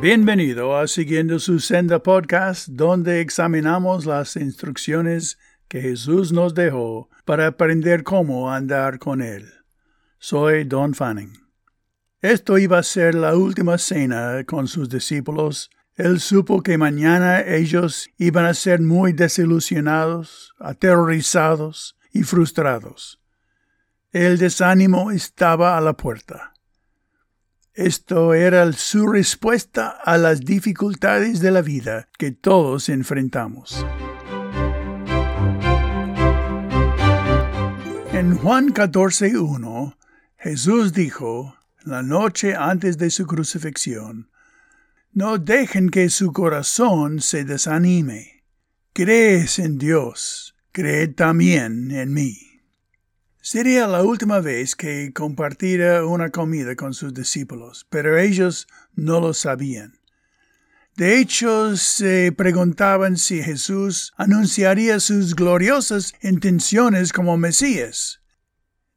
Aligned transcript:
Bienvenido 0.00 0.76
a 0.76 0.86
Siguiendo 0.86 1.40
su 1.40 1.58
Senda 1.58 2.00
Podcast, 2.00 2.68
donde 2.68 3.20
examinamos 3.20 4.06
las 4.06 4.36
instrucciones 4.36 5.40
que 5.66 5.80
Jesús 5.80 6.30
nos 6.30 6.54
dejó 6.54 7.10
para 7.24 7.48
aprender 7.48 8.04
cómo 8.04 8.52
andar 8.52 9.00
con 9.00 9.20
Él. 9.20 9.52
Soy 10.20 10.62
Don 10.62 10.94
Fanning. 10.94 11.32
Esto 12.22 12.58
iba 12.58 12.78
a 12.78 12.84
ser 12.84 13.16
la 13.16 13.34
última 13.34 13.76
cena 13.76 14.44
con 14.44 14.68
sus 14.68 14.88
discípulos. 14.88 15.68
Él 15.96 16.20
supo 16.20 16.62
que 16.62 16.78
mañana 16.78 17.40
ellos 17.40 18.08
iban 18.18 18.44
a 18.44 18.54
ser 18.54 18.80
muy 18.80 19.12
desilusionados, 19.12 20.54
aterrorizados 20.60 21.98
y 22.12 22.22
frustrados. 22.22 23.20
El 24.12 24.38
desánimo 24.38 25.10
estaba 25.10 25.76
a 25.76 25.80
la 25.80 25.94
puerta. 25.94 26.54
Esto 27.78 28.34
era 28.34 28.72
su 28.72 29.06
respuesta 29.06 29.90
a 29.90 30.18
las 30.18 30.40
dificultades 30.40 31.38
de 31.38 31.52
la 31.52 31.62
vida 31.62 32.08
que 32.18 32.32
todos 32.32 32.88
enfrentamos. 32.88 33.86
En 38.12 38.36
Juan 38.36 38.74
14.1, 38.74 39.96
Jesús 40.38 40.92
dijo, 40.92 41.56
la 41.84 42.02
noche 42.02 42.56
antes 42.56 42.98
de 42.98 43.10
su 43.10 43.28
crucifixión, 43.28 44.28
No 45.12 45.38
dejen 45.38 45.90
que 45.90 46.10
su 46.10 46.32
corazón 46.32 47.20
se 47.20 47.44
desanime. 47.44 48.42
Crees 48.92 49.60
en 49.60 49.78
Dios, 49.78 50.56
creed 50.72 51.14
también 51.14 51.92
en 51.92 52.12
mí. 52.12 52.47
Sería 53.40 53.86
la 53.86 54.02
última 54.02 54.40
vez 54.40 54.74
que 54.74 55.12
compartiera 55.12 56.04
una 56.04 56.30
comida 56.30 56.74
con 56.74 56.92
sus 56.92 57.14
discípulos, 57.14 57.86
pero 57.88 58.18
ellos 58.18 58.66
no 58.94 59.20
lo 59.20 59.32
sabían. 59.32 59.94
De 60.96 61.18
hecho, 61.18 61.76
se 61.76 62.32
preguntaban 62.32 63.16
si 63.16 63.40
Jesús 63.40 64.12
anunciaría 64.16 64.98
sus 64.98 65.36
gloriosas 65.36 66.14
intenciones 66.22 67.12
como 67.12 67.36
Mesías. 67.36 68.20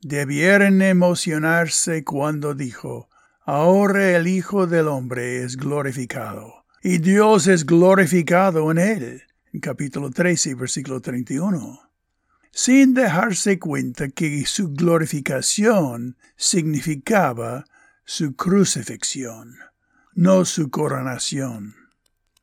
Debieran 0.02 0.82
emocionarse 0.82 2.04
cuando 2.04 2.56
dijo, 2.56 3.08
Ahora 3.46 4.18
el 4.18 4.28
Hijo 4.28 4.66
del 4.66 4.88
Hombre 4.88 5.44
es 5.44 5.58
glorificado, 5.58 6.66
y 6.82 6.98
Dios 6.98 7.46
es 7.46 7.68
glorificado 7.68 8.72
en 8.72 8.80
él. 8.80 9.24
Capítulo 9.62 10.10
13, 10.10 10.56
versículo 10.56 11.00
31 11.02 11.91
sin 12.52 12.94
dejarse 12.94 13.60
cuenta 13.60 14.10
que 14.10 14.46
su 14.46 14.70
glorificación 14.70 16.18
significaba 16.36 17.66
su 18.06 18.36
crucifixión, 18.36 19.56
no 20.14 20.46
su 20.46 20.70
coronación. 20.70 21.76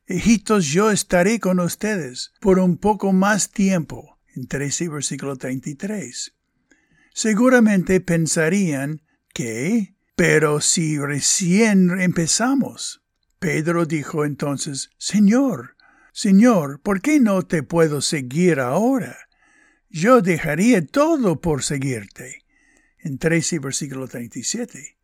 Hijitos, 0.07 0.65
yo 0.65 0.89
estaré 0.89 1.39
con 1.39 1.59
ustedes 1.59 2.33
por 2.39 2.57
un 2.57 2.77
poco 2.77 3.13
más 3.13 3.51
tiempo. 3.51 4.17
En 4.35 4.47
13 4.47 4.89
versículo 4.89 5.35
33. 5.35 6.33
Seguramente 7.13 8.01
pensarían 8.01 9.01
que, 9.33 9.93
pero 10.15 10.61
si 10.61 10.97
recién 10.97 11.99
empezamos. 11.99 13.03
Pedro 13.37 13.85
dijo 13.85 14.25
entonces, 14.25 14.89
Señor, 14.97 15.75
Señor, 16.11 16.81
¿por 16.81 17.01
qué 17.01 17.19
no 17.19 17.43
te 17.43 17.61
puedo 17.61 18.01
seguir 18.01 18.59
ahora? 18.59 19.28
Yo 19.89 20.21
dejaría 20.21 20.85
todo 20.85 21.41
por 21.41 21.63
seguirte. 21.63 22.43
En 22.99 23.17
13 23.17 23.59
versículo 23.59 24.07
37. 24.07 24.97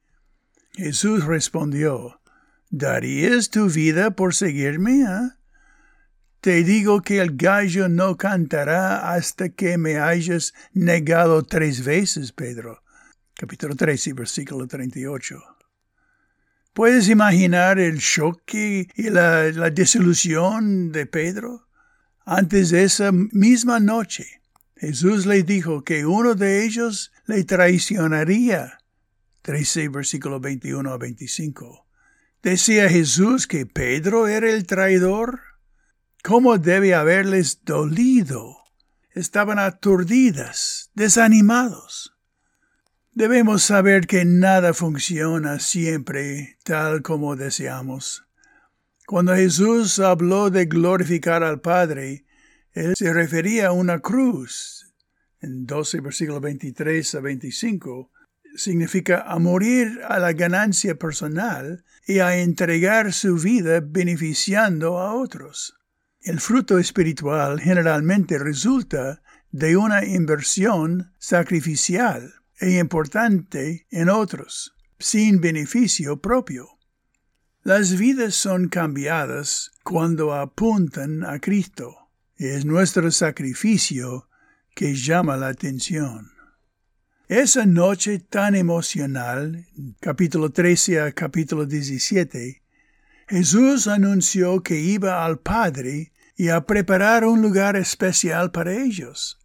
Jesús 0.73 1.23
respondió, 1.25 2.21
¿darías 2.69 3.49
tu 3.49 3.69
vida 3.69 4.11
por 4.11 4.35
seguirme? 4.35 5.01
Eh? 5.03 5.29
Te 6.41 6.63
digo 6.63 7.01
que 7.01 7.19
el 7.19 7.37
gallo 7.37 7.89
no 7.89 8.17
cantará 8.17 9.13
hasta 9.13 9.49
que 9.49 9.77
me 9.77 9.97
hayas 9.97 10.53
negado 10.73 11.43
tres 11.43 11.83
veces, 11.83 12.33
Pedro. 12.33 12.83
Capítulo 13.33 13.75
13, 13.75 14.13
versículo 14.13 14.67
38. 14.67 15.41
¿Puedes 16.73 17.07
imaginar 17.07 17.79
el 17.79 17.99
choque 17.99 18.89
y 18.95 19.09
la, 19.09 19.51
la 19.51 19.69
desilusión 19.69 20.91
de 20.91 21.05
Pedro? 21.05 21.67
Antes 22.25 22.69
de 22.71 22.83
esa 22.83 23.11
misma 23.11 23.79
noche, 23.79 24.41
Jesús 24.75 25.25
le 25.25 25.43
dijo 25.43 25.83
que 25.83 26.05
uno 26.05 26.35
de 26.35 26.65
ellos 26.65 27.11
le 27.25 27.43
traicionaría. 27.43 28.79
13 29.41 29.89
versículo 29.89 30.39
21 30.39 30.91
a 30.91 30.97
25. 30.97 31.85
¿Decía 32.43 32.89
Jesús 32.89 33.47
que 33.47 33.65
Pedro 33.65 34.27
era 34.27 34.49
el 34.49 34.65
traidor? 34.65 35.41
¿Cómo 36.23 36.57
debe 36.57 36.93
haberles 36.93 37.63
dolido? 37.63 38.57
Estaban 39.11 39.59
aturdidas, 39.59 40.91
desanimados. 40.93 42.15
Debemos 43.13 43.63
saber 43.63 44.07
que 44.07 44.25
nada 44.25 44.73
funciona 44.73 45.59
siempre 45.59 46.57
tal 46.63 47.01
como 47.01 47.37
deseamos. 47.37 48.25
Cuando 49.07 49.35
Jesús 49.35 49.99
habló 49.99 50.49
de 50.49 50.65
glorificar 50.65 51.43
al 51.43 51.61
Padre, 51.61 52.24
él 52.75 52.93
se 52.95 53.13
refería 53.13 53.67
a 53.67 53.71
una 53.71 53.99
cruz. 53.99 54.93
En 55.39 55.65
12 55.65 56.01
versículos 56.01 56.41
23 56.41 57.15
a 57.15 57.19
25 57.21 58.11
significa 58.55 59.21
a 59.21 59.39
morir 59.39 60.01
a 60.07 60.19
la 60.19 60.33
ganancia 60.33 60.95
personal 60.95 61.85
y 62.05 62.19
a 62.19 62.37
entregar 62.37 63.13
su 63.13 63.35
vida 63.35 63.81
beneficiando 63.81 64.99
a 64.99 65.15
otros. 65.15 65.77
El 66.19 66.41
fruto 66.41 66.77
espiritual 66.77 67.61
generalmente 67.61 68.37
resulta 68.37 69.21
de 69.51 69.77
una 69.77 70.03
inversión 70.03 71.13
sacrificial 71.17 72.33
e 72.59 72.77
importante 72.77 73.87
en 73.89 74.09
otros, 74.09 74.75
sin 74.99 75.39
beneficio 75.39 76.19
propio. 76.19 76.67
Las 77.63 77.97
vidas 77.97 78.35
son 78.35 78.67
cambiadas 78.67 79.71
cuando 79.83 80.33
apuntan 80.33 81.23
a 81.23 81.39
Cristo. 81.39 82.04
Es 82.37 82.65
nuestro 82.65 83.11
sacrificio 83.11 84.27
que 84.75 84.93
llama 84.93 85.37
la 85.37 85.47
atención. 85.47 86.33
Esa 87.29 87.65
noche 87.65 88.19
tan 88.19 88.55
emocional, 88.55 89.65
capítulo 90.01 90.49
13 90.49 90.99
a 90.99 91.11
capítulo 91.13 91.65
17, 91.65 92.61
Jesús 93.29 93.87
anunció 93.87 94.61
que 94.63 94.81
iba 94.81 95.23
al 95.23 95.39
Padre 95.39 96.11
y 96.35 96.49
a 96.49 96.65
preparar 96.65 97.23
un 97.23 97.41
lugar 97.41 97.77
especial 97.77 98.51
para 98.51 98.73
ellos. 98.73 99.39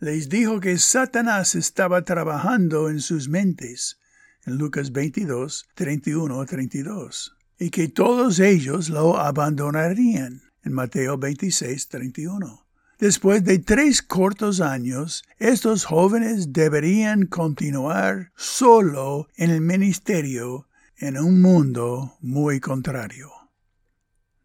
Les 0.00 0.30
dijo 0.30 0.60
que 0.60 0.78
Satanás 0.78 1.54
estaba 1.54 2.06
trabajando 2.06 2.88
en 2.88 3.02
sus 3.02 3.28
mentes, 3.28 4.00
en 4.46 4.56
Lucas 4.56 4.92
22, 4.92 5.68
31 5.74 6.40
a 6.40 6.46
32, 6.46 7.36
y 7.58 7.68
que 7.68 7.88
todos 7.88 8.40
ellos 8.40 8.88
lo 8.88 9.18
abandonarían 9.18 10.47
Mateo 10.70 11.18
26, 11.18 11.88
31. 11.88 12.68
Después 12.98 13.44
de 13.44 13.60
tres 13.60 14.02
cortos 14.02 14.60
años, 14.60 15.22
estos 15.38 15.84
jóvenes 15.84 16.52
deberían 16.52 17.26
continuar 17.26 18.32
solo 18.36 19.28
en 19.36 19.50
el 19.50 19.60
ministerio 19.60 20.66
en 20.96 21.16
un 21.16 21.40
mundo 21.40 22.16
muy 22.20 22.58
contrario. 22.58 23.30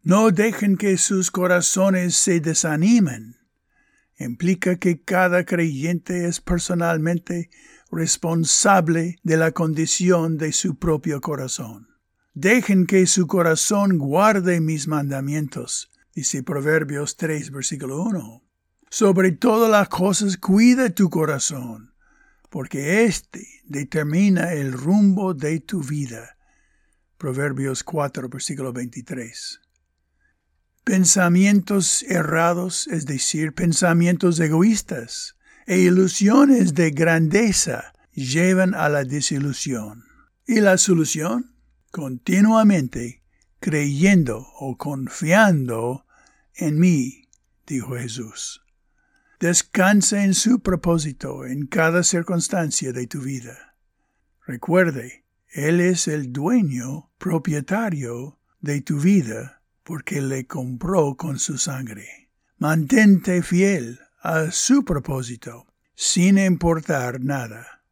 No 0.03 0.29
dejen 0.29 0.77
que 0.77 0.97
sus 0.97 1.31
corazones 1.31 2.15
se 2.15 2.41
desanimen. 2.41 3.37
Implica 4.19 4.75
que 4.75 5.01
cada 5.01 5.45
creyente 5.45 6.27
es 6.27 6.39
personalmente 6.39 7.49
responsable 7.91 9.17
de 9.23 9.37
la 9.37 9.51
condición 9.51 10.37
de 10.37 10.53
su 10.53 10.75
propio 10.75 11.21
corazón. 11.21 11.87
Dejen 12.35 12.85
que 12.85 13.07
su 13.07 13.25
corazón 13.25 13.97
guarde 13.97 14.61
mis 14.61 14.87
mandamientos 14.87 15.89
Dice 16.15 16.43
Proverbios 16.43 17.17
3, 17.17 17.49
versículo 17.49 18.03
1. 18.03 18.43
Sobre 18.91 19.31
todas 19.31 19.71
las 19.71 19.89
cosas 19.89 20.37
cuida 20.37 20.91
tu 20.91 21.09
corazón, 21.09 21.95
porque 22.51 23.05
éste 23.05 23.47
determina 23.65 24.53
el 24.53 24.73
rumbo 24.73 25.33
de 25.33 25.59
tu 25.59 25.81
vida. 25.81 26.37
Proverbios 27.17 27.83
4, 27.83 28.29
versículo 28.29 28.71
23. 28.71 29.59
Pensamientos 30.83 32.03
errados, 32.03 32.87
es 32.89 33.07
decir, 33.07 33.53
pensamientos 33.53 34.39
egoístas 34.39 35.35
e 35.65 35.79
ilusiones 35.79 36.75
de 36.75 36.91
grandeza 36.91 37.93
llevan 38.11 38.75
a 38.75 38.87
la 38.87 39.03
desilusión. 39.03 40.03
¿Y 40.45 40.59
la 40.59 40.77
solución? 40.77 41.55
Continuamente 41.89 43.22
creyendo 43.63 44.45
o 44.59 44.77
confiando 44.77 46.05
en 46.53 46.77
mí, 46.79 47.29
dijo 47.65 47.95
Jesús. 47.95 48.61
Descansa 49.39 50.25
en 50.25 50.33
su 50.33 50.59
propósito 50.59 51.45
en 51.45 51.67
cada 51.67 52.03
circunstancia 52.03 52.91
de 52.91 53.07
tu 53.07 53.21
vida. 53.21 53.77
Recuerde, 54.45 55.23
Él 55.47 55.79
es 55.79 56.09
el 56.09 56.33
dueño, 56.33 57.09
propietario 57.17 58.37
de 58.59 58.81
tu 58.81 58.99
vida 58.99 59.61
porque 59.83 60.19
le 60.19 60.45
compró 60.45 61.15
con 61.15 61.39
su 61.39 61.57
sangre. 61.57 62.29
Mantente 62.57 63.41
fiel 63.43 64.01
a 64.21 64.51
su 64.51 64.83
propósito, 64.83 65.67
sin 65.95 66.37
importar 66.37 67.21
nada. 67.21 67.82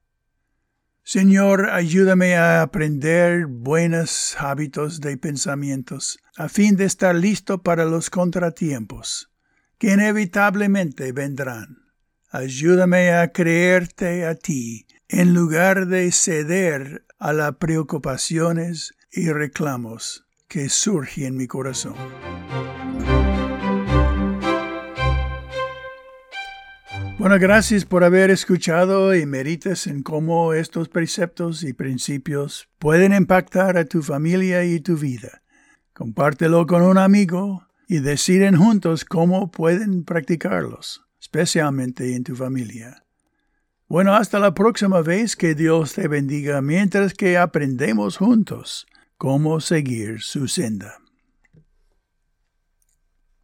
Señor, 1.03 1.69
ayúdame 1.71 2.35
a 2.35 2.61
aprender 2.61 3.47
buenos 3.47 4.35
hábitos 4.37 5.01
de 5.01 5.17
pensamientos, 5.17 6.19
a 6.37 6.47
fin 6.47 6.75
de 6.75 6.85
estar 6.85 7.15
listo 7.15 7.63
para 7.63 7.85
los 7.85 8.09
contratiempos, 8.09 9.31
que 9.79 9.93
inevitablemente 9.93 11.11
vendrán. 11.11 11.79
Ayúdame 12.29 13.13
a 13.13 13.31
creerte 13.31 14.25
a 14.25 14.35
ti, 14.35 14.85
en 15.09 15.33
lugar 15.33 15.87
de 15.87 16.11
ceder 16.11 17.03
a 17.19 17.33
las 17.33 17.55
preocupaciones 17.55 18.93
y 19.11 19.29
reclamos 19.31 20.25
que 20.47 20.69
surgen 20.69 21.25
en 21.25 21.37
mi 21.37 21.47
corazón. 21.47 21.95
Bueno, 27.21 27.37
gracias 27.37 27.85
por 27.85 28.03
haber 28.03 28.31
escuchado 28.31 29.13
y 29.13 29.27
merites 29.27 29.85
en 29.85 30.01
cómo 30.01 30.53
estos 30.53 30.89
preceptos 30.89 31.61
y 31.61 31.71
principios 31.71 32.67
pueden 32.79 33.13
impactar 33.13 33.77
a 33.77 33.85
tu 33.85 34.01
familia 34.01 34.65
y 34.65 34.79
tu 34.79 34.97
vida. 34.97 35.43
Compártelo 35.93 36.65
con 36.65 36.81
un 36.81 36.97
amigo 36.97 37.67
y 37.87 37.99
deciden 37.99 38.57
juntos 38.57 39.05
cómo 39.05 39.51
pueden 39.51 40.03
practicarlos, 40.03 41.05
especialmente 41.21 42.15
en 42.15 42.23
tu 42.23 42.35
familia. 42.35 43.05
Bueno, 43.87 44.15
hasta 44.15 44.39
la 44.39 44.55
próxima 44.55 45.03
vez 45.03 45.35
que 45.35 45.53
Dios 45.53 45.93
te 45.93 46.07
bendiga 46.07 46.59
mientras 46.63 47.13
que 47.13 47.37
aprendemos 47.37 48.17
juntos 48.17 48.87
cómo 49.19 49.59
seguir 49.59 50.21
su 50.21 50.47
senda. 50.47 50.97